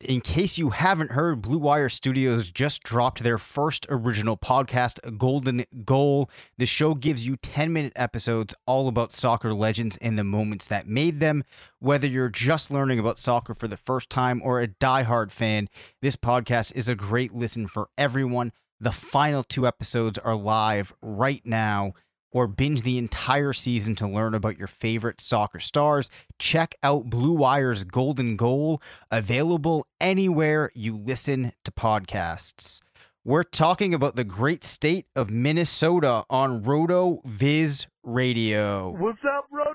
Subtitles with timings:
[0.00, 5.64] In case you haven't heard, Blue Wire Studios just dropped their first original podcast, Golden
[5.84, 6.30] Goal.
[6.56, 10.86] The show gives you 10 minute episodes all about soccer legends and the moments that
[10.86, 11.42] made them.
[11.80, 15.68] Whether you're just learning about soccer for the first time or a diehard fan,
[16.00, 18.52] this podcast is a great listen for everyone.
[18.78, 21.94] The final two episodes are live right now
[22.30, 27.32] or binge the entire season to learn about your favorite soccer stars, check out Blue
[27.32, 32.80] Wire's Golden Goal, available anywhere you listen to podcasts.
[33.24, 38.90] We're talking about the great state of Minnesota on Roto Viz Radio.
[38.98, 39.67] What's up, Roto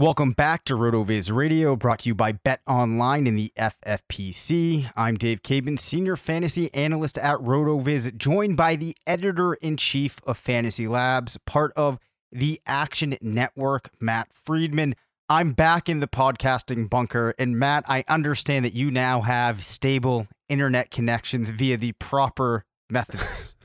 [0.00, 4.90] Welcome back to RotoViz Radio, brought to you by Bet Online in the FFPC.
[4.96, 10.38] I'm Dave Caban, Senior Fantasy Analyst at RotoViz, joined by the Editor in Chief of
[10.38, 11.98] Fantasy Labs, part of
[12.32, 14.94] the Action Network, Matt Freedman.
[15.28, 17.34] I'm back in the podcasting bunker.
[17.38, 23.54] And Matt, I understand that you now have stable internet connections via the proper methods.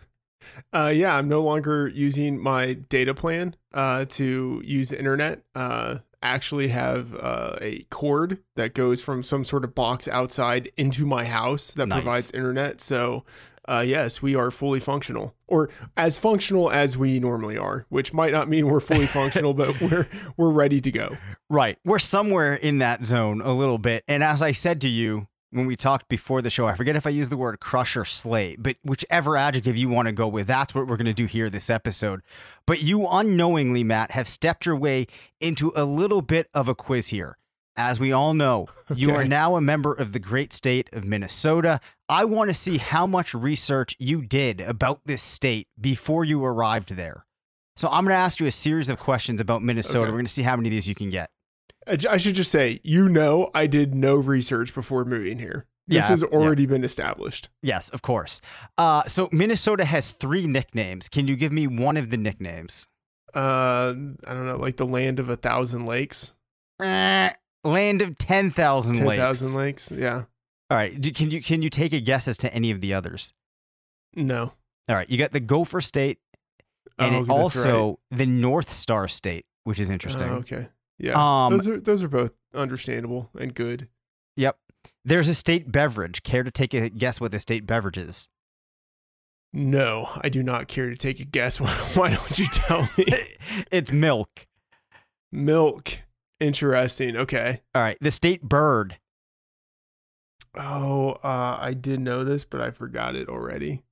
[0.74, 5.42] Uh, yeah, I'm no longer using my data plan uh, to use internet.
[5.54, 11.06] Uh, actually have uh, a cord that goes from some sort of box outside into
[11.06, 12.02] my house that Nice.
[12.02, 12.82] provides internet.
[12.82, 13.24] So,
[13.68, 18.32] uh, yes, we are fully functional, or as functional as we normally are, which might
[18.32, 21.18] not mean we're fully functional, but we're we're ready to go.
[21.50, 21.78] Right.
[21.84, 24.04] We're somewhere in that zone a little bit.
[24.08, 27.08] And as I said to you when we talked before the show, I forget if
[27.08, 30.48] I used the word crush or slay, but whichever adjective you want to go with,
[30.48, 32.22] that's what we're going to do here this episode.
[32.66, 35.08] But you unknowingly, Matt, have stepped your way
[35.40, 37.38] into a little bit of a quiz here.
[37.78, 41.80] As we all know, you are now a member of the great state of Minnesota.
[42.08, 46.96] I want to see how much research you did about this state before you arrived
[46.96, 47.26] there.
[47.76, 50.00] So I'm going to ask you a series of questions about Minnesota.
[50.00, 50.10] Okay.
[50.12, 51.30] We're going to see how many of these you can get.
[51.88, 55.66] I should just say, you know, I did no research before moving here.
[55.88, 56.28] This Yeah, has yeah.
[56.38, 57.50] already been established.
[57.62, 58.42] Yes, of course.
[58.78, 61.10] Uh, so Minnesota has three nicknames.
[61.10, 62.88] Can you give me one of the nicknames?
[63.36, 63.94] Uh,
[64.26, 66.34] I don't know, like the land of a thousand lakes,
[66.82, 67.30] Eh,
[67.64, 69.20] Land of ten thousand ten lakes.
[69.20, 69.92] thousand lakes.
[69.92, 70.24] Yeah,
[70.70, 71.00] All right.
[71.00, 73.34] Do, can you can you take a guess as to any of the others?
[74.16, 74.54] no.
[74.88, 75.10] All right.
[75.10, 76.20] You got the Gopher State,
[77.00, 80.30] and Oh, that's also the North Star State, which is interesting.
[80.30, 80.68] Oh, okay.
[80.98, 81.46] Yeah.
[81.46, 83.90] Um, those are those are both understandable and good.
[84.38, 84.58] Yep.
[85.04, 86.24] There's a state beverage.
[86.24, 88.30] Care to take a guess what the state beverage is?
[89.54, 91.58] No, I do not care to take a guess.
[91.96, 93.06] Why, don't you tell me?
[93.72, 94.46] it's milk.
[95.32, 96.00] Milk.
[96.40, 97.16] Interesting.
[97.16, 97.62] Okay.
[97.74, 97.98] All right.
[98.02, 98.98] The state bird.
[100.58, 103.84] Oh, uh, I did know this, but I forgot it already.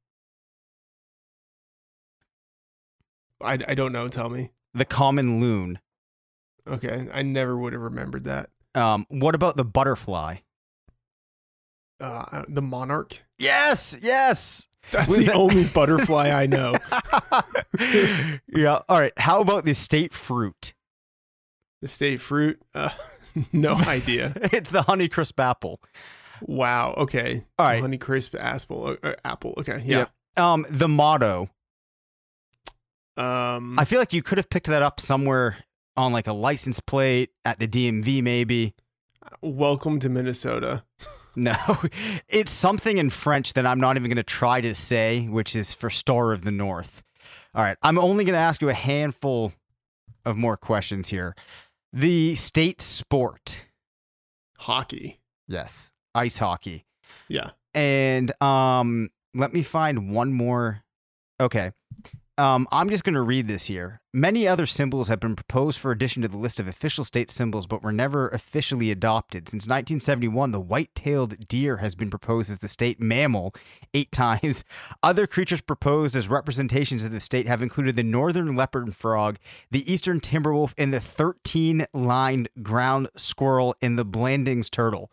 [3.41, 4.07] I, I don't know.
[4.07, 4.51] Tell me.
[4.73, 5.79] The common loon.
[6.67, 8.49] Okay, I never would have remembered that.
[8.75, 10.37] Um, what about the butterfly?
[11.99, 13.19] Uh, the monarch.
[13.37, 14.67] Yes, yes.
[14.91, 16.75] That's Was the that- only butterfly I know.
[18.47, 18.79] yeah.
[18.89, 19.13] All right.
[19.17, 20.73] How about the state fruit?
[21.81, 22.61] The state fruit.
[22.73, 22.89] Uh,
[23.53, 24.33] no idea.
[24.51, 25.79] it's the Honeycrisp apple.
[26.41, 26.93] Wow.
[26.97, 27.45] Okay.
[27.57, 27.81] All right.
[27.81, 28.97] Honey crisp apple.
[29.01, 29.53] Uh, apple.
[29.59, 29.81] Okay.
[29.85, 30.07] Yeah.
[30.35, 31.49] Um, the motto.
[33.15, 33.77] Um.
[33.77, 35.57] I feel like you could have picked that up somewhere
[35.95, 38.73] on like a license plate at the DMV, maybe.
[39.41, 40.83] welcome to Minnesota.
[41.35, 41.55] No,
[42.27, 45.73] it's something in French that I'm not even going to try to say, which is
[45.73, 47.01] for Star of the North.
[47.55, 49.53] All right, I'm only going to ask you a handful
[50.25, 51.35] of more questions here.
[51.91, 53.61] The state sport,
[54.59, 55.19] Hockey.
[55.47, 56.85] yes, ice hockey,
[57.27, 57.51] Yeah.
[57.73, 60.83] and um, let me find one more.
[61.39, 61.71] Okay.
[62.35, 64.01] Um, I'm just going to read this here.
[64.11, 67.67] Many other symbols have been proposed for addition to the list of official state symbols,
[67.67, 69.47] but were never officially adopted.
[69.47, 73.53] Since 1971, the white-tailed deer has been proposed as the state mammal
[73.93, 74.63] eight times.
[75.03, 79.37] Other creatures proposed as representations of the state have included the northern leopard frog,
[79.69, 85.11] the eastern timberwolf, and the 13-lined ground squirrel and the Blandings turtle.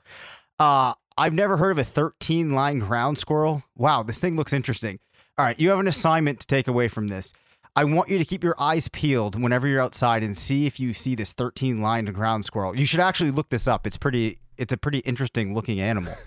[0.58, 3.62] Uh, I've never heard of a 13-line ground squirrel.
[3.76, 5.00] Wow, this thing looks interesting.
[5.40, 7.32] All right, you have an assignment to take away from this.
[7.74, 10.92] I want you to keep your eyes peeled whenever you're outside and see if you
[10.92, 12.76] see this 13-lined ground squirrel.
[12.76, 13.86] You should actually look this up.
[13.86, 16.12] It's pretty it's a pretty interesting looking animal.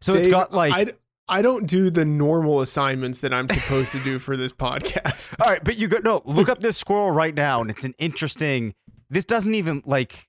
[0.00, 0.94] So it's got like
[1.28, 5.34] I, I don't do the normal assignments that I'm supposed to do for this podcast.
[5.42, 7.94] All right, but you go no, look up this squirrel right now and it's an
[7.98, 8.74] interesting
[9.10, 10.28] This doesn't even like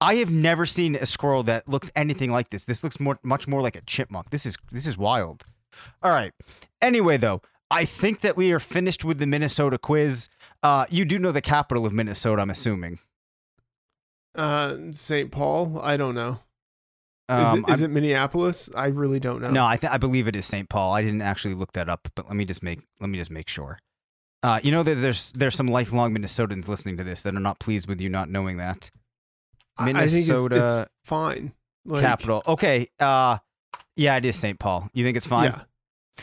[0.00, 2.64] I have never seen a squirrel that looks anything like this.
[2.64, 4.30] This looks more much more like a chipmunk.
[4.30, 5.44] This is this is wild.
[6.02, 6.32] All right.
[6.80, 10.28] Anyway, though, I think that we are finished with the Minnesota quiz.
[10.62, 12.98] Uh, you do know the capital of Minnesota, I'm assuming.
[14.34, 15.30] Uh, St.
[15.30, 15.80] Paul.
[15.82, 16.40] I don't know.
[17.30, 18.70] Is, Um, it, is it Minneapolis?
[18.74, 19.50] I really don't know.
[19.50, 20.68] No, I th- I believe it is St.
[20.68, 20.94] Paul.
[20.94, 23.48] I didn't actually look that up, but let me just make let me just make
[23.48, 23.78] sure.
[24.42, 27.58] Uh, you know that there's there's some lifelong Minnesotans listening to this that are not
[27.58, 28.90] pleased with you not knowing that
[29.76, 31.52] I- I think it's- Minnesota it's, fine.
[31.84, 32.42] Like, capital.
[32.46, 33.38] Okay, uh,
[33.96, 34.58] yeah, it is St.
[34.58, 34.88] Paul.
[34.94, 35.50] You think it's fine?
[35.52, 35.62] Yeah.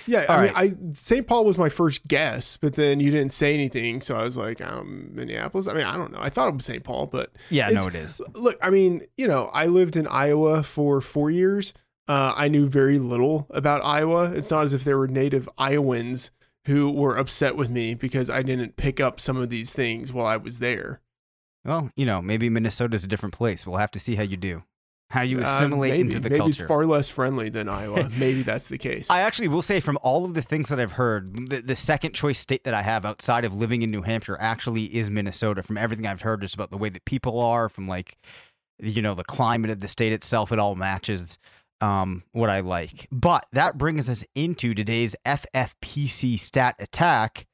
[0.06, 1.28] Yeah, All I mean, I St.
[1.28, 4.62] Paul was my first guess, but then you didn't say anything, so I was like,
[4.62, 5.68] um, Minneapolis.
[5.68, 6.20] I mean, I don't know.
[6.20, 6.84] I thought it was St.
[6.84, 8.22] Paul, but Yeah, no, it is.
[8.34, 11.74] look, I mean, you know, I lived in Iowa for four years.
[12.08, 14.32] Uh, I knew very little about Iowa.
[14.32, 16.32] It's not as if there were native Iowans
[16.66, 20.26] who were upset with me because I didn't pick up some of these things while
[20.26, 21.02] I was there.
[21.64, 23.66] Well, you know, maybe Minnesota's a different place.
[23.66, 24.64] We'll have to see how you do,
[25.16, 26.64] how you Uh, assimilate maybe into the maybe culture.
[26.64, 28.10] it's far less friendly than Iowa.
[28.18, 29.10] maybe that's the case.
[29.10, 32.14] I actually will say, from all of the things that I've heard, the, the second
[32.14, 35.64] choice state that I have outside of living in New Hampshire actually is Minnesota.
[35.64, 38.18] From everything I've heard, just about the way that people are, from like,
[38.80, 41.38] you know, the climate of the state itself, it all matches
[41.82, 43.08] um, what I like.
[43.12, 47.46] But that brings us into today's FFPC stat attack,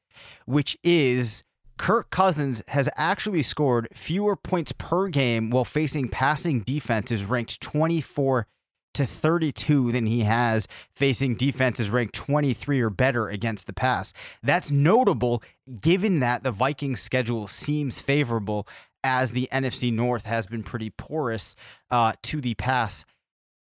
[0.45, 1.43] which is
[1.77, 8.47] Kirk Cousins has actually scored fewer points per game while facing passing defenses ranked 24
[8.93, 14.13] to 32 than he has facing defenses ranked 23 or better against the pass.
[14.43, 15.41] That's notable
[15.79, 18.67] given that the Vikings schedule seems favorable
[19.03, 21.55] as the NFC North has been pretty porous
[21.89, 23.05] uh, to the pass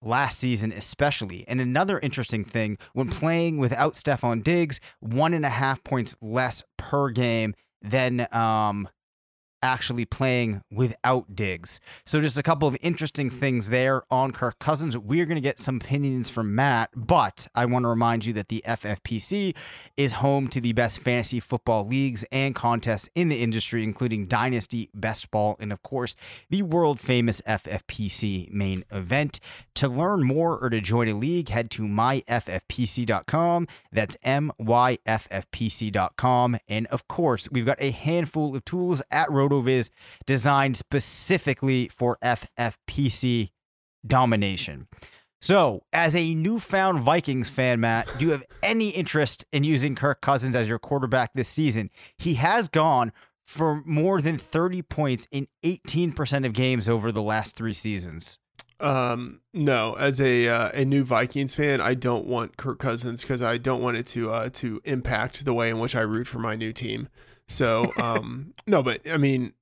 [0.01, 1.45] last season, especially.
[1.47, 6.63] And another interesting thing when playing without Stefon Diggs, one and a half points less
[6.77, 8.89] per game than um,
[9.61, 11.79] actually playing without Diggs.
[12.05, 14.97] So just a couple of interesting things there on Kirk Cousins.
[14.97, 18.49] We're going to get some opinions from Matt, but I want to remind you that
[18.49, 19.55] the FFPC
[19.97, 24.89] is home to the best fantasy football leagues and contests in the industry, including Dynasty,
[24.93, 26.15] Best Ball, and of course,
[26.49, 29.39] the world famous FFPC main event.
[29.75, 33.67] To learn more or to join a league, head to myffpc.com.
[33.91, 34.59] That's myffpc.com.
[36.67, 39.89] And of course, we've got a handful of tools at RotoViz
[40.25, 43.49] designed specifically for FFPC
[44.05, 44.87] domination.
[45.41, 50.19] So, as a newfound Vikings fan, Matt, do you have any interest in using Kirk
[50.19, 51.89] Cousins as your quarterback this season?
[52.17, 53.13] He has gone
[53.47, 58.37] for more than 30 points in 18% of games over the last three seasons.
[58.81, 63.41] Um, no, as a uh, a new Vikings fan, I don't want Kirk Cousins because
[63.41, 66.39] I don't want it to uh, to impact the way in which I root for
[66.39, 67.09] my new team.
[67.49, 69.53] So, um, no, but I mean,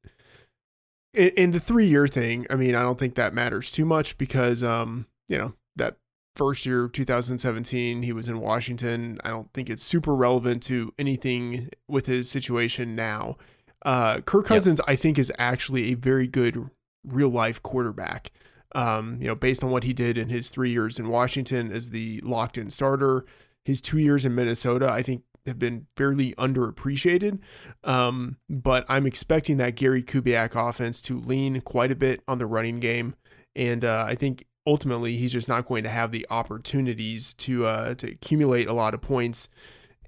[1.13, 4.17] in, in the three year thing, I mean, I don't think that matters too much
[4.17, 5.95] because, um, you know, that
[6.35, 9.19] first year, 2017, he was in Washington.
[9.23, 13.37] I don't think it's super relevant to anything with his situation now.
[13.85, 14.47] Uh, Kirk Yep.
[14.47, 16.69] Cousins, I think, is actually a very good
[17.05, 18.31] real life quarterback.
[18.75, 21.91] Um, you know, based on what he did in his three years in Washington as
[21.91, 23.25] the locked in starter,
[23.63, 27.39] his two years in Minnesota, I think have been fairly underappreciated.
[27.83, 32.45] Um, but I'm expecting that Gary Kubiak offense to lean quite a bit on the
[32.45, 33.15] running game.
[33.55, 37.95] And uh, I think ultimately he's just not going to have the opportunities to uh,
[37.95, 39.49] to accumulate a lot of points.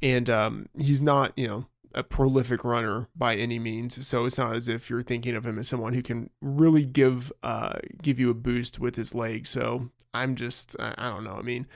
[0.02, 4.06] And um, he's not, you know, a prolific runner by any means.
[4.08, 7.32] So it's not as if you're thinking of him as someone who can really give
[7.42, 9.50] uh, give you a boost with his legs.
[9.50, 11.36] So I'm just I don't know.
[11.36, 11.68] I mean,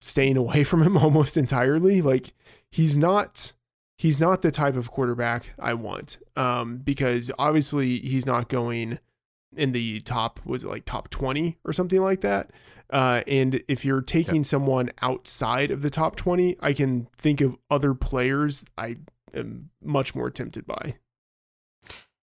[0.00, 2.02] staying away from him almost entirely.
[2.02, 2.32] Like
[2.70, 3.52] he's not
[3.96, 6.18] he's not the type of quarterback I want.
[6.36, 8.98] Um, because obviously he's not going
[9.56, 12.50] in the top was it like top 20 or something like that.
[12.90, 14.46] Uh, and if you're taking yep.
[14.46, 18.96] someone outside of the top 20, I can think of other players I
[19.34, 20.96] am much more tempted by.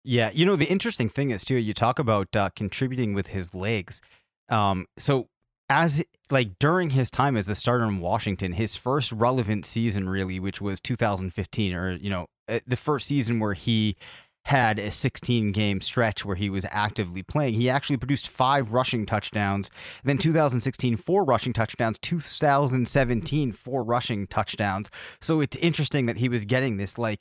[0.04, 1.56] Yeah, you know the interesting thing is too.
[1.56, 4.02] You talk about uh, contributing with his legs.
[4.48, 5.28] Um, so
[5.72, 10.38] as like during his time as the starter in Washington, his first relevant season really,
[10.38, 13.96] which was 2015, or you know uh, the first season where he
[14.44, 17.54] had a 16 game stretch where he was actively playing.
[17.54, 19.70] He actually produced five rushing touchdowns.
[20.04, 21.98] Then 2016, four rushing touchdowns.
[22.00, 24.90] 2017, four rushing touchdowns.
[25.20, 27.20] So it's interesting that he was getting this like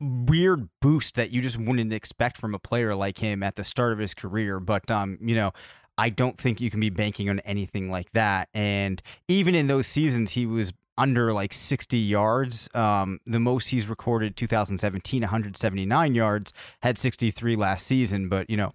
[0.00, 3.92] weird boost that you just wouldn't expect from a player like him at the start
[3.92, 4.58] of his career.
[4.58, 5.52] But um, you know,
[5.96, 8.48] I don't think you can be banking on anything like that.
[8.54, 12.68] And even in those seasons, he was under like 60 yards.
[12.74, 18.28] Um, the most he's recorded 2017, 179 yards, had 63 last season.
[18.28, 18.72] But, you know,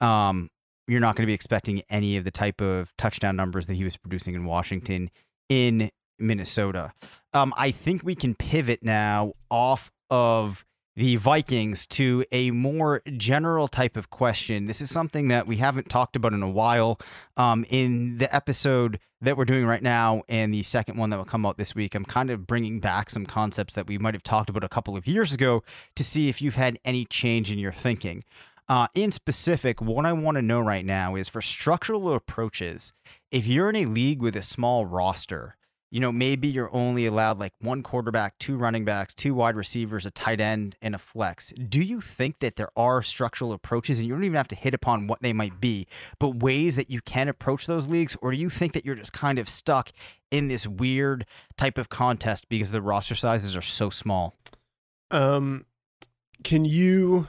[0.00, 0.50] um,
[0.86, 3.84] you're not going to be expecting any of the type of touchdown numbers that he
[3.84, 5.10] was producing in Washington
[5.48, 6.92] in Minnesota.
[7.32, 10.64] Um, I think we can pivot now off of
[10.98, 14.66] the Vikings to a more general type of question.
[14.66, 16.98] This is something that we haven't talked about in a while.
[17.36, 21.24] Um, in the episode that we're doing right now and the second one that will
[21.24, 24.24] come out this week, I'm kind of bringing back some concepts that we might have
[24.24, 25.62] talked about a couple of years ago
[25.94, 28.24] to see if you've had any change in your thinking.
[28.68, 32.92] Uh, in specific, what I want to know right now is for structural approaches,
[33.30, 35.54] if you're in a league with a small roster,
[35.90, 40.04] you know, maybe you're only allowed like one quarterback, two running backs, two wide receivers,
[40.04, 41.52] a tight end, and a flex.
[41.68, 44.74] Do you think that there are structural approaches, and you don't even have to hit
[44.74, 45.86] upon what they might be,
[46.18, 48.16] but ways that you can approach those leagues?
[48.20, 49.90] Or do you think that you're just kind of stuck
[50.30, 51.24] in this weird
[51.56, 54.34] type of contest because the roster sizes are so small?
[55.10, 55.64] Um,
[56.44, 57.28] can you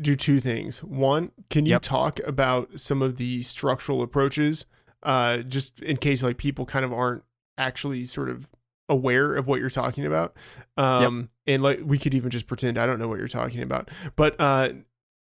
[0.00, 0.82] do two things?
[0.82, 1.82] One, can you yep.
[1.82, 4.66] talk about some of the structural approaches?
[5.02, 7.22] Uh, just in case like people kind of aren't
[7.58, 8.48] actually sort of
[8.88, 10.36] aware of what you're talking about.
[10.76, 11.54] Um, yep.
[11.54, 13.90] and like we could even just pretend I don't know what you're talking about.
[14.14, 14.70] But uh,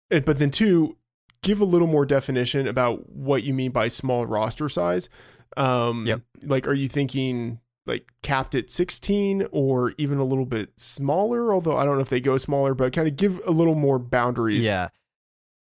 [0.10, 0.98] but then two,
[1.42, 5.10] give a little more definition about what you mean by small roster size.
[5.58, 6.22] Um, yep.
[6.42, 11.54] Like, are you thinking like capped at 16 or even a little bit smaller?
[11.54, 14.00] Although I don't know if they go smaller, but kind of give a little more
[14.00, 14.65] boundaries.
[14.65, 14.89] Yeah.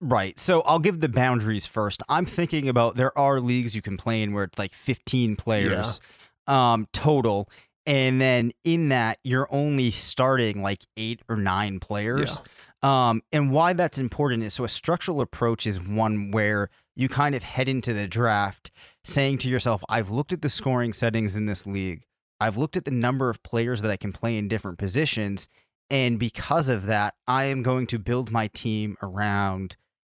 [0.00, 0.38] Right.
[0.38, 2.02] So I'll give the boundaries first.
[2.09, 6.00] I'm thinking about there are leagues you can play in where it's like 15 players.
[6.02, 6.09] Yeah
[6.47, 7.49] um, total.
[7.87, 12.41] And then in that, you're only starting like eight or nine players.
[12.83, 13.11] Yeah.
[13.11, 17.35] Um, and why that's important is so a structural approach is one where you kind
[17.35, 18.71] of head into the draft
[19.05, 22.05] saying to yourself, I've looked at the scoring settings in this league.
[22.41, 25.49] I've looked at the number of players that I can play in different positions.
[25.91, 29.77] And because of that, I am going to build my team around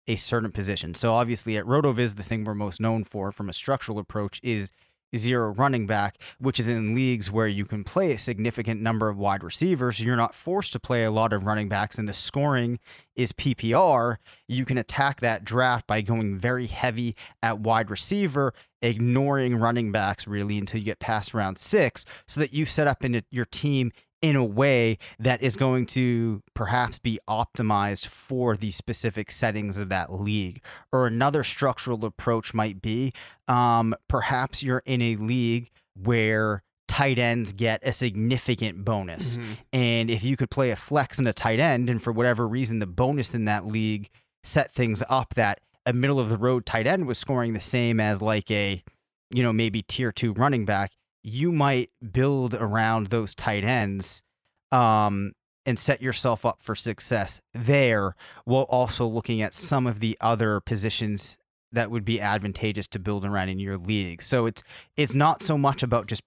[0.09, 0.95] a certain position.
[0.95, 4.71] So obviously at RotoViz, the thing we're most known for from a structural approach is
[5.14, 9.18] zero running back, which is in leagues where you can play a significant number of
[9.18, 10.00] wide receivers.
[10.00, 12.78] You're not forced to play a lot of running backs, and the scoring
[13.14, 14.16] is PPR.
[14.48, 20.26] You can attack that draft by going very heavy at wide receiver, ignoring running backs
[20.26, 23.92] really until you get past round six, so that you set up in your team
[24.26, 29.88] in a way that is going to perhaps be optimized for the specific settings of
[29.88, 30.61] that league.
[30.92, 33.12] Or another structural approach might be
[33.47, 39.37] um, perhaps you're in a league where tight ends get a significant bonus.
[39.37, 39.52] Mm-hmm.
[39.73, 42.80] And if you could play a flex and a tight end, and for whatever reason,
[42.80, 44.11] the bonus in that league
[44.42, 48.00] set things up that a middle of the road tight end was scoring the same
[48.00, 48.83] as like a,
[49.30, 50.90] you know, maybe tier two running back
[51.26, 54.23] you might build around those tight ends
[54.71, 55.33] um,
[55.66, 58.14] and set yourself up for success there
[58.45, 61.37] while also looking at some of the other positions
[61.73, 64.23] that would be advantageous to build around in your league.
[64.23, 64.62] So it's
[64.97, 66.23] it's not so much about just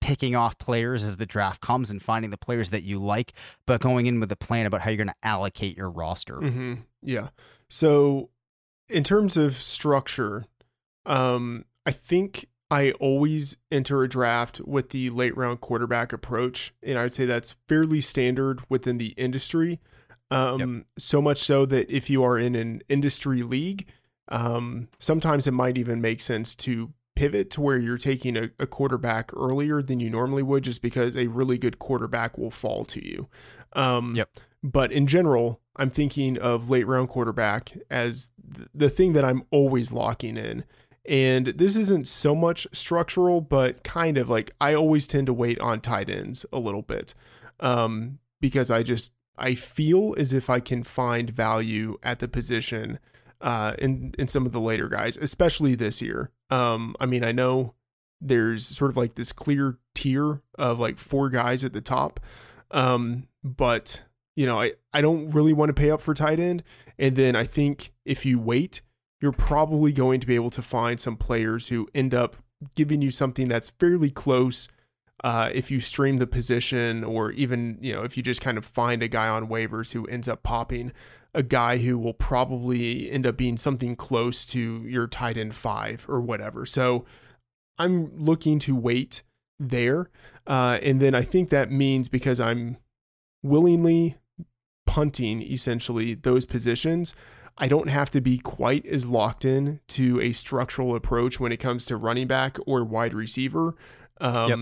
[0.00, 3.32] picking off players as the draft comes and finding the players that you like,
[3.66, 6.38] but going in with a plan about how you're going to allocate your roster.
[6.38, 6.74] Mm-hmm.
[7.02, 7.28] Yeah.
[7.68, 8.30] So
[8.88, 10.46] in terms of structure,
[11.06, 16.98] um, I think I always enter a draft with the late round quarterback approach, and
[16.98, 19.80] I would say that's fairly standard within the industry.
[20.30, 23.88] Um, So much so that if you are in an industry league,
[24.28, 28.66] um, sometimes it might even make sense to pivot to where you're taking a, a
[28.66, 33.04] quarterback earlier than you normally would, just because a really good quarterback will fall to
[33.04, 33.28] you.
[33.72, 34.28] Um, Yep.
[34.62, 39.44] But in general, I'm thinking of late round quarterback as th- the thing that I'm
[39.50, 40.64] always locking in.
[41.08, 45.58] And this isn't so much structural, but kind of like I always tend to wait
[45.60, 47.14] on tight ends a little bit
[47.58, 52.98] um, because I just I feel as if I can find value at the position
[53.40, 56.30] uh, in in some of the later guys, especially this year.
[56.50, 57.74] Um, I mean, I know
[58.20, 62.20] there's sort of like this clear tier of like four guys at the top,
[62.70, 64.02] um, but
[64.36, 66.62] you know, I I don't really want to pay up for tight end,
[66.98, 68.82] and then I think if you wait,
[69.20, 72.36] you're probably going to be able to find some players who end up
[72.74, 74.68] giving you something that's fairly close
[75.22, 78.64] uh, if you stream the position or even you know if you just kind of
[78.64, 80.92] find a guy on waivers who ends up popping
[81.34, 86.04] a guy who will probably end up being something close to your tight end five
[86.08, 86.66] or whatever.
[86.66, 87.04] So
[87.78, 89.22] i'm looking to wait
[89.58, 90.10] there
[90.46, 92.76] uh, and then i think that means because i'm
[93.42, 94.16] willingly
[94.86, 97.14] punting essentially those positions
[97.58, 101.58] I don't have to be quite as locked in to a structural approach when it
[101.58, 103.74] comes to running back or wide receiver.
[104.20, 104.58] Um, Yep.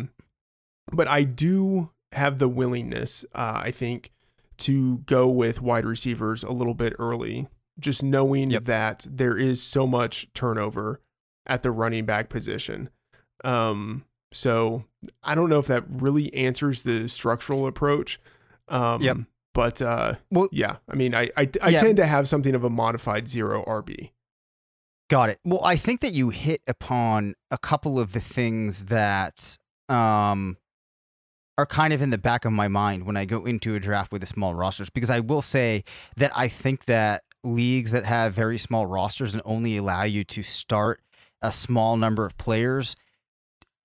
[0.93, 4.11] But I do have the willingness, uh, I think,
[4.59, 7.47] to go with wide receivers a little bit early,
[7.79, 8.65] just knowing Yep.
[8.65, 11.01] that there is so much turnover
[11.47, 12.91] at the running back position.
[13.45, 14.85] Um, so
[15.23, 18.19] I don't know if that really answers the structural approach.
[18.69, 19.17] Um, Yep.
[19.59, 21.81] But uh, Well, yeah, I mean, I I, I Yeah.
[21.81, 24.13] tend to have something of a modified zero RB.
[25.11, 25.41] Got it.
[25.45, 30.59] Well, I think that you hit upon a couple of the things that um
[31.59, 34.13] are kind of in the back of my mind when I go into a draft
[34.13, 35.83] with the small rosters because I will say
[36.17, 40.45] that I think that leagues that have very small rosters and only allow you to
[40.45, 41.01] start
[41.43, 42.95] a small number of players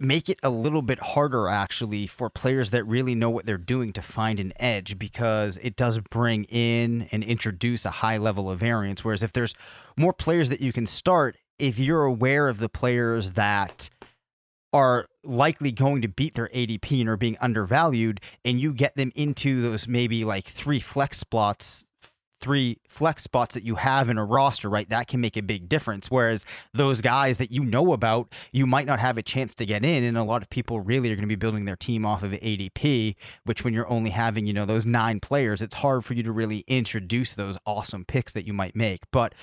[0.04, 3.94] make it a little bit harder actually for players that really know what they're doing
[3.94, 8.60] to find an edge because it does bring in and introduce a high level of
[8.60, 9.04] variance.
[9.04, 9.56] Whereas if there's
[9.98, 13.90] more players that you can start if you're aware of the players that
[14.74, 19.12] are likely going to beat their ADP and are being undervalued, and you get them
[19.16, 21.86] into those maybe like three flex spots,
[22.44, 24.90] three flex spots that you have in a roster, right?
[24.90, 26.12] That can make a big difference.
[26.12, 29.86] Whereas those guys that you know about, you might not have a chance to get
[29.86, 32.22] in, and a lot of people really are going to be building their team off
[32.22, 33.16] of ADP.
[33.46, 36.32] Which, when you're only having you know those nine players, it's hard for you to
[36.34, 39.04] really introduce those awesome picks that you might make.
[39.12, 39.34] But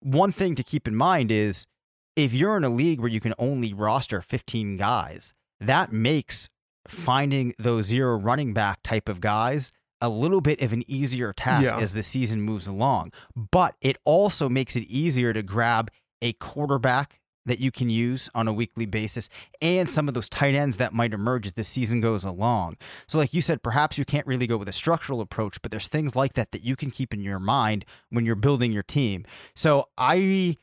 [0.00, 1.66] one thing to keep in mind is
[2.14, 6.50] if you're in a league where you can only roster 15 guys, that makes
[6.86, 11.64] finding those zero running back type of guys a little bit of an easier task
[11.64, 11.78] Yeah.
[11.78, 13.12] as the season moves along.
[13.34, 18.48] But it also makes it easier to grab a quarterback that you can use on
[18.48, 19.28] a weekly basis
[19.60, 22.72] and some of those tight ends that might emerge as the season goes along.
[23.06, 25.86] So, like you said, perhaps you can't really go with a structural approach, but there's
[25.88, 29.26] things like that that you can keep in your mind when you're building your team.
[29.54, 30.56] So, I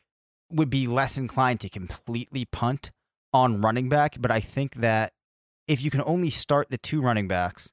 [0.50, 2.90] would be less inclined to completely punt
[3.32, 5.14] on running back, but I think that
[5.68, 7.72] if you can only start the two running backs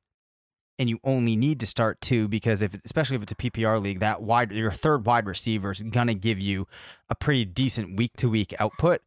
[0.79, 4.01] and you only need to start two because if especially if it's a PPR league,
[4.01, 6.67] that wide your third wide receiver is gonna give you
[7.09, 9.01] a pretty decent week to week output.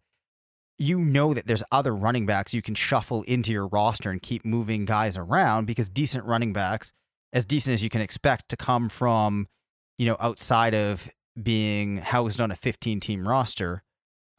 [0.77, 4.43] You know that there's other running backs you can shuffle into your roster and keep
[4.43, 6.91] moving guys around because decent running backs,
[7.31, 9.47] as decent as you can expect to come from,
[9.97, 11.09] you know, outside of
[11.41, 13.83] being housed on a 15 team roster,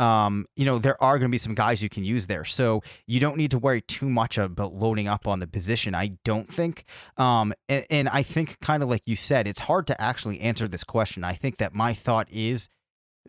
[0.03, 2.45] um, you know, there are going to be some guys you can use there.
[2.45, 6.19] So you don't need to worry too much about loading up on the position, I
[6.25, 6.85] don't think.
[7.17, 10.67] Um, and, and I think, kind of like you said, it's hard to actually answer
[10.67, 11.23] this question.
[11.23, 12.69] I think that my thought is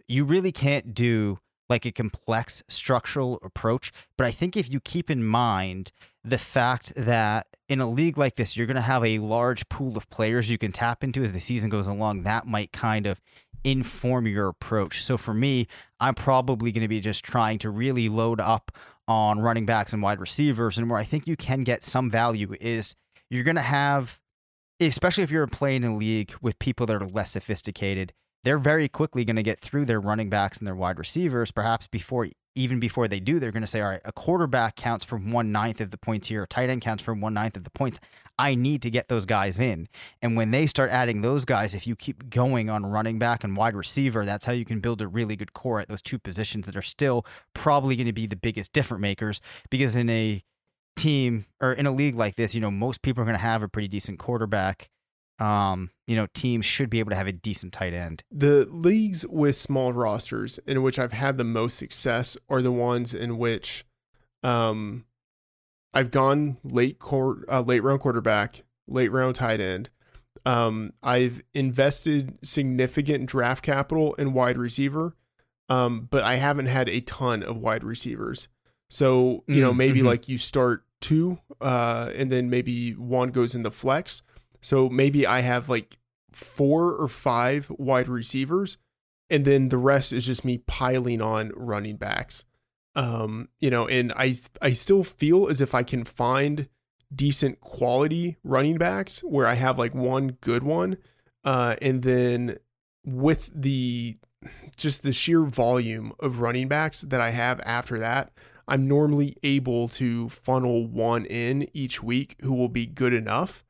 [0.07, 1.37] you really can't do
[1.69, 3.91] like a complex structural approach.
[4.17, 5.91] But I think if you keep in mind
[6.23, 9.95] the fact that in a league like this, you're going to have a large pool
[9.95, 13.21] of players you can tap into as the season goes along, that might kind of
[13.63, 15.03] inform your approach.
[15.03, 15.67] So for me,
[15.99, 18.71] I'm probably going to be just trying to really load up
[19.07, 20.77] on running backs and wide receivers.
[20.77, 22.95] And where I think you can get some value is
[23.29, 24.19] you're going to have,
[24.79, 28.89] especially if you're playing in a league with people that are less sophisticated, they're very
[28.89, 31.51] quickly going to get through their running backs and their wide receivers.
[31.51, 35.05] Perhaps before, even before they do, they're going to say, all right, a quarterback counts
[35.05, 37.63] for one ninth of the points here, a tight end counts for one ninth of
[37.63, 37.99] the points.
[38.37, 39.87] I need to get those guys in.
[40.21, 43.55] And when they start adding those guys, if you keep going on running back and
[43.55, 46.65] wide receiver, that's how you can build a really good core at those two positions
[46.65, 49.41] that are still probably going to be the biggest different makers.
[49.69, 50.43] Because in a
[50.97, 53.63] team or in a league like this, you know, most people are going to have
[53.63, 54.89] a pretty decent quarterback
[55.39, 58.23] um, you know, teams should be able to have a decent tight end.
[58.31, 63.13] The leagues with small rosters in which I've had the most success are the ones
[63.13, 63.83] in which
[64.43, 65.05] um,
[65.93, 69.89] I've gone late court, uh, late round quarterback, late round tight end.
[70.45, 75.15] Um, I've invested significant draft capital in wide receiver,
[75.69, 78.47] um, but I haven't had a ton of wide receivers.
[78.89, 80.05] So you know, Mm, maybe mhm.
[80.05, 84.21] like you start two, uh, and then maybe one goes in the flex.
[84.61, 85.97] So maybe I have like
[86.31, 88.77] four or five wide receivers,
[89.29, 92.45] and then the rest is just me piling on running backs.
[92.95, 96.67] Um, you know, and I I still feel as if I can find
[97.13, 100.97] decent quality running backs where I have like one good one,
[101.43, 102.57] uh, and then
[103.05, 104.17] with the
[104.75, 108.31] just the sheer volume of running backs that I have after that,
[108.67, 113.63] I'm normally able to funnel one in each week who will be good enough.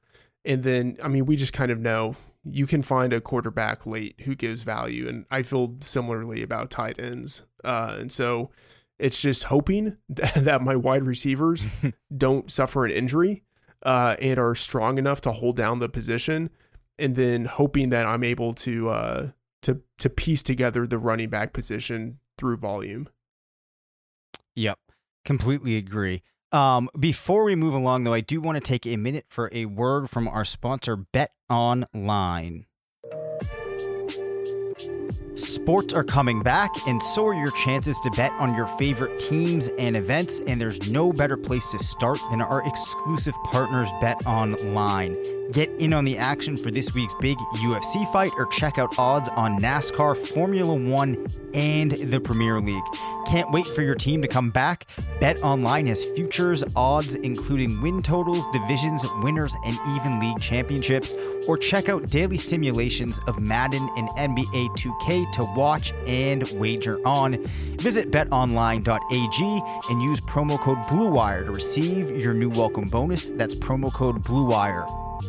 [0.45, 4.21] And then, I mean, we just kind of know you can find a quarterback late
[4.21, 5.07] who gives value.
[5.07, 7.43] And I feel similarly about tight ends.
[7.63, 8.51] Uh, and so
[9.03, 11.67] it's just hoping that my wide receivers
[12.17, 13.43] don't suffer an injury
[13.83, 16.49] uh, and are strong enough to hold down the position.
[16.97, 19.29] And then hoping that I'm able to uh,
[19.63, 23.09] to to piece together the running back position through volume.
[24.55, 24.79] Yep,
[25.25, 26.21] completely agree.
[26.51, 29.65] Um, before we move along, though, I do want to take a minute for a
[29.65, 32.67] word from our sponsor, Bet Online.
[35.35, 39.67] Sports are coming back, and so are your chances to bet on your favorite teams
[39.79, 40.41] and events.
[40.45, 45.17] And there's no better place to start than our exclusive partners, Bet Online.
[45.53, 49.29] Get in on the action for this week's big UFC fight or check out odds
[49.29, 52.83] on NASCAR, Formula One, and the Premier League.
[53.27, 54.87] Can't wait for your team to come back?
[55.19, 61.13] Bet Online has futures, odds, including win totals, divisions, winners, and even league championships.
[61.47, 67.45] Or check out daily simulations of Madden and NBA 2K to watch and wager on.
[67.77, 69.61] Visit betonline.ag
[69.91, 73.27] and use promo code BLUEWIRE to receive your new welcome bonus.
[73.27, 75.02] That's promo code BLUEWIRE.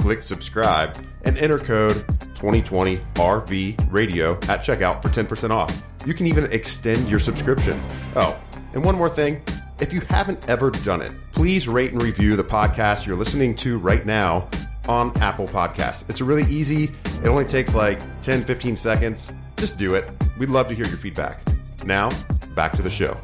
[0.00, 1.96] click subscribe, and enter code
[2.34, 5.84] 2020RV Radio at checkout for 10% off.
[6.06, 7.80] You can even extend your subscription.
[8.16, 8.40] Oh,
[8.72, 9.42] and one more thing.
[9.78, 13.78] If you haven't ever done it, please rate and review the podcast you're listening to
[13.78, 14.48] right now
[14.88, 16.08] on Apple Podcasts.
[16.08, 16.84] It's really easy.
[17.22, 19.32] It only takes like 10, 15 seconds.
[19.56, 20.08] Just do it.
[20.38, 21.40] We'd love to hear your feedback.
[21.84, 22.10] Now,
[22.54, 23.18] back to the show.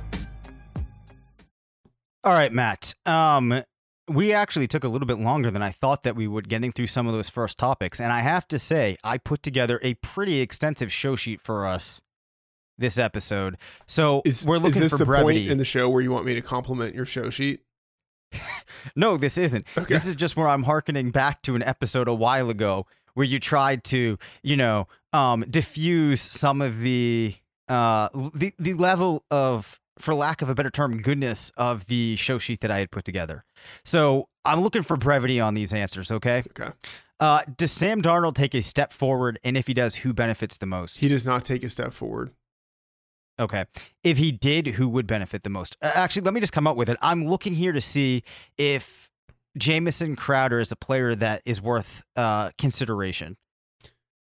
[2.25, 2.95] All right, Matt.
[3.07, 3.63] Um,
[4.09, 6.87] we actually took a little bit longer than I thought that we would getting through
[6.87, 10.41] some of those first topics, and I have to say, I put together a pretty
[10.41, 12.01] extensive show sheet for us
[12.79, 13.57] this episode.
[13.87, 15.41] So Is, we're looking is this for the brevity.
[15.41, 17.61] point in the show where you want me to compliment your show sheet?
[18.97, 19.67] no, this isn't.
[19.77, 19.95] Okay.
[19.95, 23.41] This is just where I'm hearkening back to an episode a while ago where you
[23.41, 27.35] tried to, you know, um, diffuse some of the
[27.69, 32.39] uh the the level of for lack of a better term goodness of the show
[32.39, 33.45] sheet that I had put together.
[33.85, 36.43] So I'm looking for brevity on these answers, okay?
[36.51, 36.71] Okay.
[37.19, 40.67] Uh does Sam Darnold take a step forward and if he does, who benefits the
[40.67, 40.99] most?
[40.99, 42.33] He does not take a step forward.
[43.39, 43.67] Okay.
[44.03, 45.77] If he did, who would benefit the most?
[45.83, 46.97] Uh, Actually, let me just come up with it.
[47.03, 48.23] I'm looking here to see
[48.57, 49.11] if
[49.59, 53.37] Jamison Crowder is a player that is worth uh, consideration.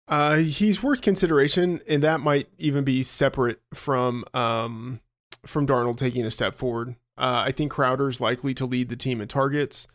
[0.09, 5.01] Uh, he's worth consideration, and that might even be separate from um
[5.47, 6.95] from Darnold taking a step forward.
[7.17, 9.87] Uh, I think Crowder's likely to lead the team in targets,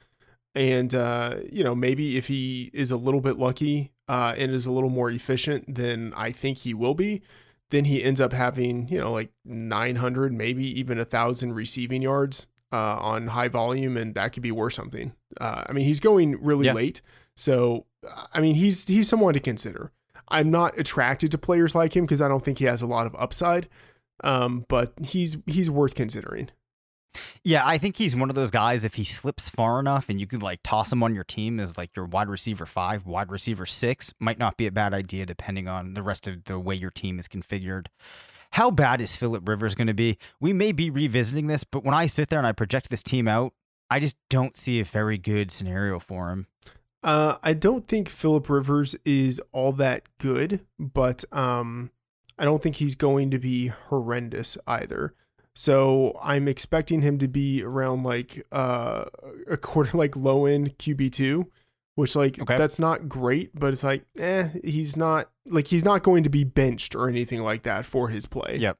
[0.54, 4.66] and uh, you know maybe if he is a little bit lucky uh, and is
[4.66, 7.22] a little more efficient than I think he will be,
[7.70, 12.48] then he ends up having you know like 900, maybe even a thousand receiving yards
[12.72, 15.12] uh, on high volume, and that could be worth something.
[15.40, 16.74] Uh, I mean, he's going really Yeah.
[16.74, 17.02] late,
[17.36, 17.86] so
[18.34, 19.92] I mean he's he's someone to consider.
[20.28, 23.06] I'm not attracted to players like him because I don't think he has a lot
[23.06, 23.68] of upside.
[24.22, 26.50] Um, but he's he's worth considering.
[27.44, 28.84] Yeah, I think he's one of those guys.
[28.84, 31.76] If he slips far enough, and you could like toss him on your team as
[31.76, 35.68] like your wide receiver five, wide receiver six, might not be a bad idea depending
[35.68, 37.86] on the rest of the way your team is configured.
[38.52, 40.18] How bad is Philip Rivers going to be?
[40.38, 43.26] We may be revisiting this, but when I sit there and I project this team
[43.26, 43.54] out,
[43.90, 46.46] I just don't see a very good scenario for him.
[47.02, 51.90] Uh, I don't think Philip Rivers is all that good, but um,
[52.42, 55.14] I don't think he's going to be horrendous either.
[55.54, 59.04] So I'm expecting him to be around like uh,
[59.48, 61.52] a quarter, like low end QB two,
[61.94, 62.56] which like Okay.
[62.56, 66.42] that's not great, but it's like eh, he's not like he's not going to be
[66.42, 68.56] benched or anything like that for his play.
[68.58, 68.76] Yep.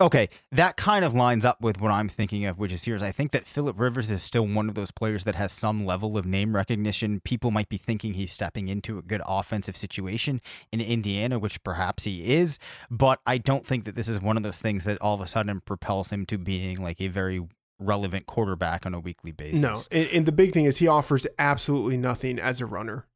[0.00, 3.02] Okay, that kind of lines up with what I'm thinking of, which is here is
[3.02, 6.18] I think that Philip Rivers is still one of those players that has some level
[6.18, 7.20] of name recognition.
[7.20, 10.40] People might be thinking he's stepping into a good offensive situation
[10.72, 12.58] in Indiana, which perhaps he is,
[12.90, 15.28] but I don't think that this is one of those things that all of a
[15.28, 17.46] sudden propels him to being like a very
[17.78, 19.62] relevant quarterback on a weekly basis.
[19.62, 23.06] No, and, and the big thing is he offers absolutely nothing as a runner.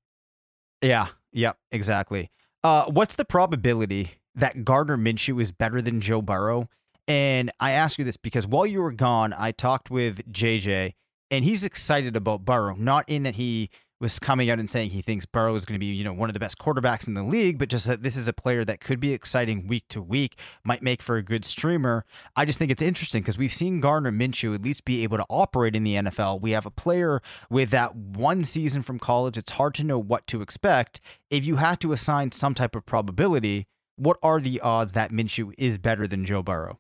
[0.81, 1.09] Yeah.
[1.33, 1.59] Yep.
[1.73, 2.31] Exactly.
[2.63, 6.69] Uh, what's the probability that Gardner Minshew is better than Joe Burrow?
[7.07, 10.95] And I ask you this because while you were gone, I talked with JJ,
[11.31, 12.75] and he's excited about Burrow.
[12.77, 13.71] Not in that he
[14.01, 16.29] was coming out and saying he thinks Burrow is going to be, you know, one
[16.29, 18.81] of the best quarterbacks in the league, but just that this is a player that
[18.81, 22.05] could be exciting week to week, might make for a good streamer.
[22.37, 25.27] I just think it's interesting because we've seen Gardner Minshew at least be able to
[25.29, 26.41] operate in the NFL.
[26.41, 27.21] We have a player
[27.51, 29.37] with that one season from college.
[29.37, 31.01] It's hard to know what to expect.
[31.29, 33.67] If you had to assign some type of probability,
[33.99, 36.79] what are the odds that Minshew is better than Joe Burrow?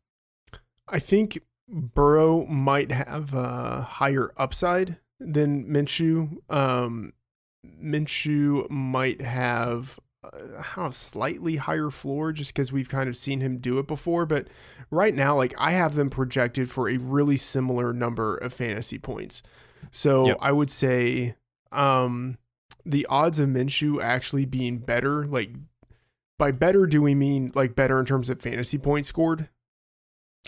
[0.89, 6.39] I think Burrow might have a higher upside than Minshew.
[6.49, 7.13] Um,
[7.67, 13.59] Minshew might have uh, a slightly higher floor just because we've kind of seen him
[13.59, 14.25] do it before.
[14.25, 14.49] But
[14.91, 19.43] right now, like I have them projected for a really similar number of fantasy points.
[19.91, 20.37] So Yep.
[20.41, 21.35] I would say
[21.73, 22.39] um,
[22.87, 25.51] the odds of Minshew actually being better, like
[26.39, 29.49] by better, do we mean like better in terms of fantasy points scored?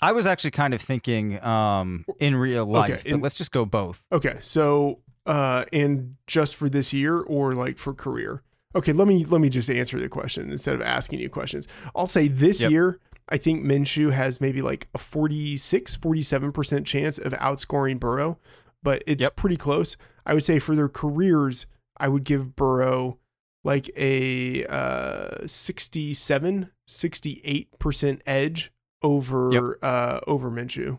[0.02, 3.66] I was actually kind of thinking um, in real life, Okay, but let's just go
[3.66, 4.02] both.
[4.12, 8.42] Okay, so uh and just for this year or like for career?
[8.74, 11.68] Okay, let me let me just answer the question instead of asking you questions.
[11.94, 12.70] I'll say this Yep.
[12.70, 18.38] year I think Minshew has maybe like a 46, 47% chance of outscoring Burrow,
[18.82, 19.36] but it's Yep.
[19.36, 19.96] pretty close.
[20.26, 23.18] I would say for their careers, I would give Burrow
[23.64, 29.62] like a uh 67, 68% edge over Yep.
[29.82, 30.98] uh over Minshew.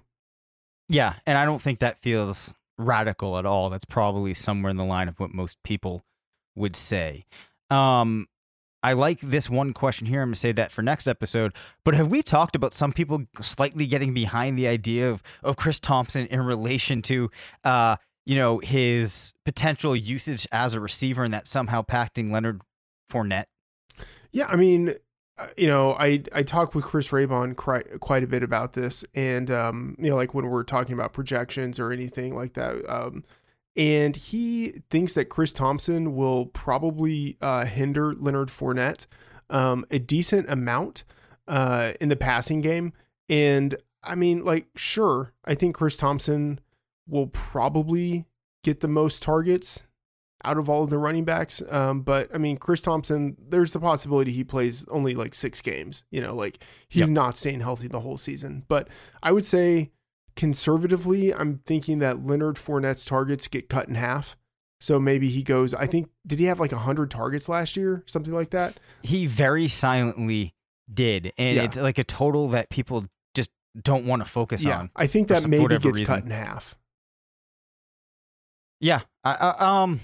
[0.89, 3.69] Yeah, and I don't think that feels radical at all.
[3.69, 6.03] That's probably somewhere in the line of what most people
[6.55, 7.25] would say.
[7.69, 8.27] Um,
[8.83, 10.21] I like this one question here.
[10.21, 11.53] I'm going to say that for next episode.
[11.85, 15.79] But have we talked about some people slightly getting behind the idea of of Chris
[15.79, 17.29] Thompson in relation to,
[17.63, 17.95] uh,
[18.31, 22.61] you know, his potential usage as a receiver and that somehow packing Leonard
[23.11, 23.47] Fournette?
[24.31, 24.93] Yeah, I mean,
[25.37, 29.03] uh, you know, I I talked with Chris Raybon quite quite a bit about this,
[29.13, 33.25] and um, you know, like when we're talking about projections or anything like that, um,
[33.75, 39.07] and he thinks that Chris Thompson will probably uh, hinder Leonard Fournette
[39.49, 41.03] um, a decent amount
[41.49, 42.93] uh, in the passing game,
[43.27, 46.61] and I mean, like, sure, I think Chris Thompson
[47.11, 48.25] will probably
[48.63, 49.83] get the most targets
[50.43, 51.61] out of all of the running backs.
[51.69, 56.03] Um, but I mean, Chris Thompson, there's the possibility he plays only like six games.
[56.09, 57.09] You know, like he's Yep.
[57.09, 58.63] not staying healthy the whole season.
[58.67, 58.87] But
[59.21, 59.91] I would say
[60.35, 64.35] conservatively, I'm thinking that Leonard Fournette's targets get cut in half.
[64.79, 68.03] So maybe he goes, I think, did he have like 100 targets last year?
[68.07, 68.79] Something like that?
[69.03, 70.55] He very silently
[70.91, 71.63] did, and Yeah.
[71.63, 74.79] it's like a total that people just don't want to focus yeah.
[74.79, 74.89] on.
[74.95, 76.75] I think that maybe gets cut in half.
[78.81, 79.99] Yeah, I, I, um,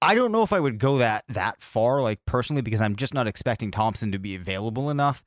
[0.00, 3.12] I don't know if I would go that that far, like personally, because I'm just
[3.12, 5.22] not expecting Thompson to be available enough.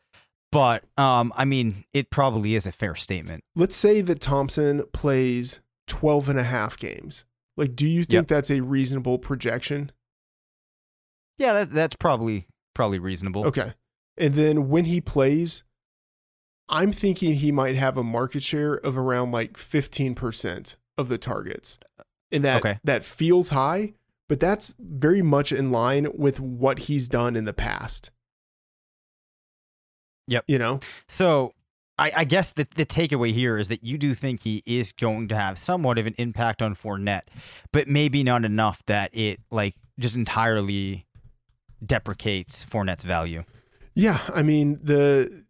[0.51, 3.43] But um, I mean, it probably is a fair statement.
[3.55, 7.25] Let's say that Thompson plays 12 and a half games.
[7.57, 8.27] Like, do you think Yep.
[8.27, 9.91] that's a reasonable projection?
[11.37, 13.45] Yeah, that, that's probably probably reasonable.
[13.47, 13.73] Okay.
[14.17, 15.63] And then when he plays,
[16.69, 21.77] I'm thinking he might have a market share of around like 15% of the targets.
[22.31, 22.79] And that Okay.
[22.83, 23.93] that feels high,
[24.27, 28.11] but that's very much in line with what he's done in the past.
[30.27, 30.45] Yep.
[30.47, 30.79] You know?
[31.07, 31.53] So
[31.97, 35.27] I, I guess the the takeaway here is that you do think he is going
[35.29, 37.27] to have somewhat of an impact on Fournette,
[37.71, 41.05] but maybe not enough that it like just entirely
[41.85, 43.43] deprecates Fournette's value.
[43.93, 45.45] Yeah, I mean the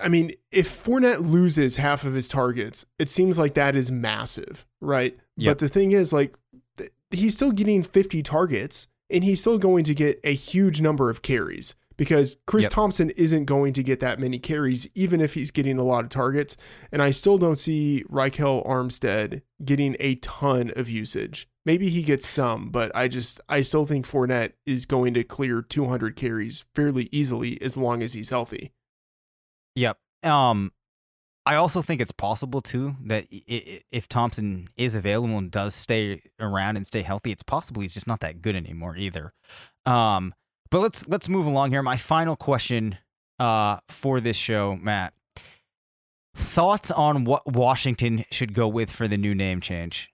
[0.00, 4.66] I mean, if Fournette loses half of his targets, it seems like that is massive,
[4.80, 5.18] right?
[5.40, 5.50] Yep.
[5.50, 6.36] But the thing is, like,
[6.76, 11.10] th- he's still getting 50 targets and he's still going to get a huge number
[11.10, 12.72] of carries because Chris Yep.
[12.72, 16.10] Thompson isn't going to get that many carries, even if he's getting a lot of
[16.10, 16.56] targets.
[16.92, 21.48] And I still don't see Ryquell Armstead getting a ton of usage.
[21.66, 25.60] Maybe he gets some, but I just, I still think Fournette is going to clear
[25.60, 28.72] 200 carries fairly easily as long as he's healthy.
[29.74, 29.98] Yep.
[30.22, 30.72] Um,
[31.46, 36.76] I also think it's possible too that if Thompson is available and does stay around
[36.76, 39.32] and stay healthy, it's possible he's just not that good anymore either.
[39.86, 40.34] Um,
[40.70, 41.82] but let's let's move along here.
[41.82, 42.98] My final question
[43.38, 45.14] uh for this show, Matt.
[46.34, 50.12] Thoughts on what Washington should go with for the new name change?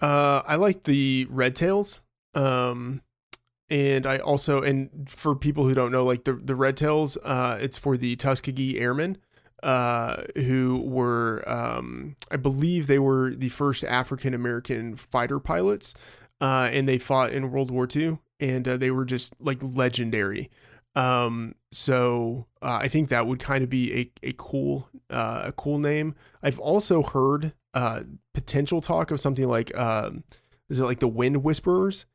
[0.00, 2.02] Uh, I like the Red Tails.
[2.34, 3.02] Um,
[3.70, 7.58] and I also, and for people who don't know, like the the Red Tails, uh,
[7.60, 9.18] it's for the Tuskegee Airmen,
[9.64, 15.94] uh, who were, um, I believe they were the first African American fighter pilots,
[16.40, 20.50] uh, and they fought in World War II, and uh, they were just like legendary.
[20.94, 25.52] Um, so uh, I think that would kind of be a, a cool uh, a
[25.52, 26.14] cool name.
[26.42, 28.02] I've also heard uh,
[28.34, 30.24] potential talk of something like um,
[30.68, 32.06] is it like the Wind Whisperers?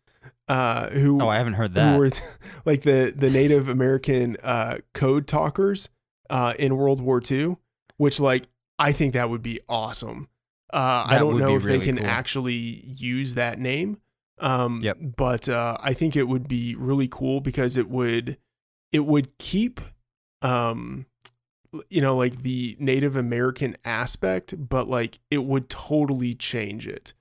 [0.47, 1.99] Uh, who Oh, I haven't heard who that.
[1.99, 2.09] were
[2.65, 5.89] like the the Native American uh, code talkers
[6.29, 7.57] uh, in World War II,
[7.97, 10.29] which like I think that would be awesome.
[10.71, 12.05] Uh, I don't know if they can cool.
[12.05, 13.99] actually use that name.
[14.39, 14.97] Um, Yep.
[15.17, 18.37] But uh, I think it would be really cool because it would
[18.91, 19.81] it would keep
[20.41, 21.05] um
[21.89, 27.13] you know like the Native American aspect, but like it would totally change it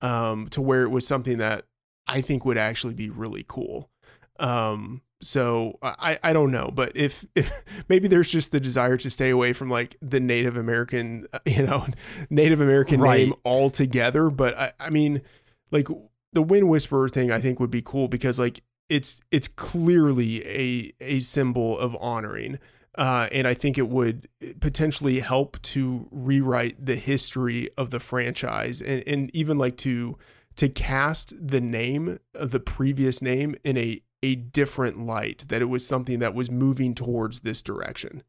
[0.00, 1.64] um to where it was something that
[2.06, 3.90] I think would actually be really cool.
[4.38, 9.10] Um so I I don't know, but if if maybe there's just the desire to
[9.10, 11.86] stay away from like the Native American you know
[12.30, 13.28] Native American Right.
[13.28, 15.22] name altogether, but I I mean
[15.70, 15.88] like
[16.32, 20.92] the Wind Whisperer thing I think would be cool because like it's it's clearly a
[21.00, 22.58] a symbol of honoring.
[22.98, 24.28] Uh, and I think it would
[24.58, 30.18] potentially help to rewrite the history of the franchise and, and even like to
[30.56, 35.66] to cast the name of the previous name in a a different light that it
[35.66, 38.22] was something that was moving towards this direction.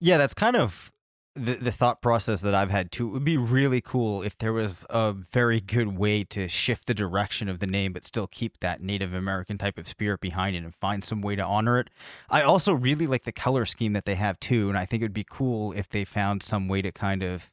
[0.00, 0.92] Yeah, that's kind of
[1.34, 3.08] the the thought process that I've had too.
[3.08, 6.94] It would be really cool if there was a very good way to shift the
[6.94, 10.64] direction of the name, but still keep that Native American type of spirit behind it
[10.64, 11.88] and find some way to honor it.
[12.28, 15.04] I also really like the color scheme that they have too, and I think it
[15.04, 17.50] would be cool if they found some way to kind of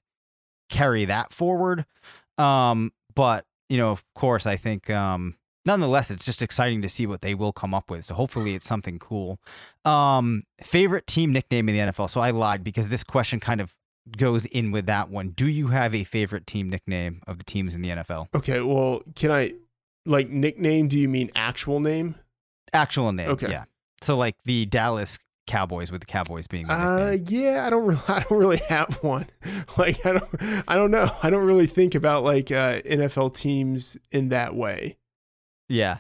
[0.70, 1.86] carry that forward.
[2.38, 7.08] Um, but you know, of course, I think um, nonetheless, it's just exciting to see
[7.08, 8.06] what they will come up with.
[8.06, 9.40] So hopefully, it's something cool.
[9.84, 12.10] Um, favorite team nickname in the NFL.
[12.10, 13.74] So I lied because this question kind of
[14.18, 15.30] goes in with that one.
[15.30, 18.28] Do you have a favorite team nickname of the teams in the NFL?
[18.36, 19.54] Okay, well, can I
[20.06, 20.88] like nickname?
[20.88, 22.16] Do you mean actual name?
[22.74, 23.30] Actual name.
[23.30, 23.50] Okay.
[23.50, 23.66] Yeah.
[24.02, 28.02] So like the Dallas Cowboys with the Cowboys being the Uh, yeah, I don't really,
[28.08, 29.28] I don't really have one.
[29.78, 31.12] Like, I don't, I don't know.
[31.22, 34.98] I don't really think about like uh, NFL teams in that way.
[35.70, 36.00] Yeah.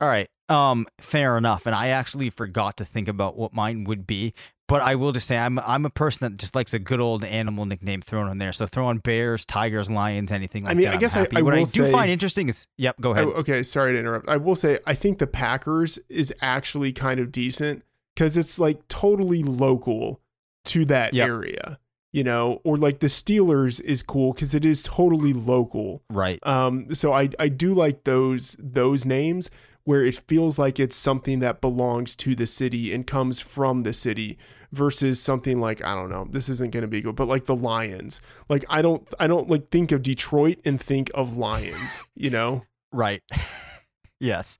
[0.00, 0.28] All right.
[0.48, 1.64] Um, fair enough.
[1.66, 4.34] And I actually forgot to think about what mine would be,
[4.68, 7.24] but I will just say I'm I'm a person that just likes a good old
[7.24, 8.52] animal nickname thrown on there.
[8.52, 10.74] So throw on bears, tigers, lions, anything like that.
[10.74, 10.94] I mean, that.
[10.94, 13.28] I guess I- I what I do say- find interesting is yep, go I, ahead.
[13.36, 14.28] okay, sorry to interrupt.
[14.28, 17.82] I will say I think the Packers is actually kind of decent
[18.14, 20.20] because it's like totally local
[20.66, 21.26] to that Yep.
[21.28, 21.78] area,
[22.14, 26.00] you know, or like the Steelers is cool because it is totally local.
[26.08, 26.38] right.
[26.46, 29.50] Um, so I I do like those those names
[29.82, 33.92] where it feels like it's something that belongs to the city and comes from the
[33.92, 34.38] city
[34.70, 37.56] versus something like I don't know this isn't going to be good but like the
[37.56, 42.30] Lions like I don't I don't like think of Detroit and think of Lions you
[42.30, 43.24] know Right.
[44.20, 44.58] yes.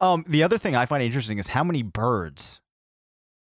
[0.00, 2.62] Um, the other thing I find interesting is how many birds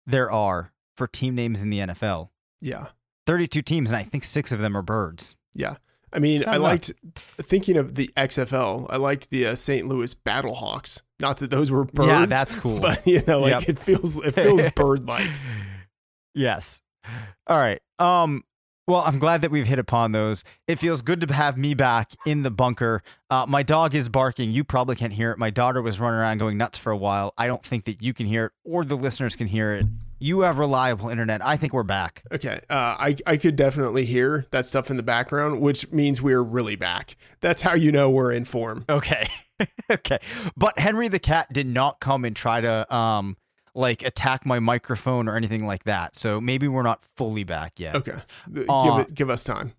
[0.05, 2.29] there are for team names in the NFL.
[2.61, 2.89] yeah
[3.29, 5.35] 32 teams, and I think six of them are birds.
[5.53, 5.75] yeah
[6.11, 6.91] I mean I liked
[7.37, 9.87] thinking of the XFL I liked the uh, St.
[9.87, 12.79] Louis Battlehawks not that those were birds Yeah, that's cool.
[12.87, 13.69] but you know like Yep.
[13.69, 15.29] it feels it feels bird like
[16.33, 16.81] Yes.
[17.47, 17.81] All right.
[17.99, 18.43] Um
[18.89, 20.43] well, I'm glad that we've hit upon those.
[20.67, 23.03] It feels good to have me back in the bunker.
[23.29, 24.51] Uh, my dog is barking.
[24.51, 25.37] You probably can't hear it.
[25.37, 27.35] My daughter was running around going nuts for a while.
[27.37, 29.85] I don't think that you can hear it or the listeners can hear it.
[30.17, 31.45] You have reliable internet.
[31.45, 32.23] I think we're back.
[32.31, 32.59] Okay.
[32.67, 36.75] Uh, I, I could definitely hear that stuff in the background, which means we're really
[36.75, 37.15] back.
[37.41, 38.85] That's how you know we're in form.
[38.89, 39.29] Okay.
[39.91, 40.17] okay.
[40.57, 43.37] But Henry the cat did not come and try to um
[43.79, 46.15] like attack my microphone or anything like that.
[46.15, 47.95] So maybe we're not fully back yet.
[47.95, 48.17] Okay.
[48.53, 49.73] Give Uh, it give us time.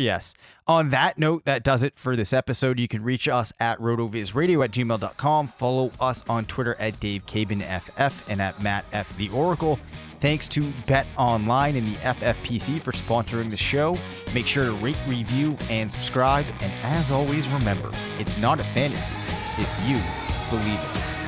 [0.00, 0.32] Yes.
[0.68, 2.78] On that note, that does it for this episode.
[2.78, 5.48] You can reach us at rotovizradio at gmail.com.
[5.48, 9.14] Follow us on Twitter at DaveCabanFF and at Matt F.
[9.16, 9.78] The Oracle.
[10.20, 13.98] Thanks to Bet Online and the FFPC for sponsoring the show.
[14.34, 16.46] Make sure to rate, review, and subscribe.
[16.60, 19.14] And as always, remember, it's not a fantasy
[19.58, 19.96] if you
[20.48, 21.27] believe it.